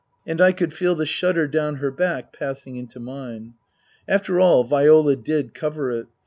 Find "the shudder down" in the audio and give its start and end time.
0.95-1.75